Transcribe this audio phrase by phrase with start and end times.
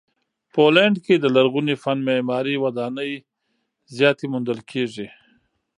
[0.53, 3.13] پولنډ کې د لرغوني فن معماري ودانۍ
[3.97, 5.07] زیاتې موندل کیږي.